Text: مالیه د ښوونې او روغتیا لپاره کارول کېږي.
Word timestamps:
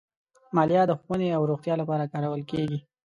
مالیه 0.55 0.83
د 0.87 0.91
ښوونې 1.01 1.29
او 1.37 1.41
روغتیا 1.51 1.75
لپاره 1.81 2.09
کارول 2.13 2.41
کېږي. 2.51 2.79